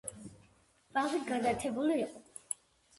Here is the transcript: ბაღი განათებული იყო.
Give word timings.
ბაღი 0.97 1.21
განათებული 1.29 2.03
იყო. 2.09 2.29